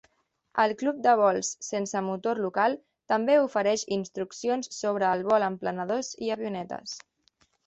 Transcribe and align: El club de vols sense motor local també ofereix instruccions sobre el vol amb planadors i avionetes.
El 0.61 0.71
club 0.77 1.01
de 1.07 1.11
vols 1.19 1.51
sense 1.65 2.01
motor 2.07 2.41
local 2.45 2.77
també 3.13 3.35
ofereix 3.43 3.83
instruccions 3.99 4.73
sobre 4.79 5.11
el 5.19 5.23
vol 5.29 5.47
amb 5.51 5.63
planadors 5.67 6.11
i 6.29 6.33
avionetes. 6.39 6.99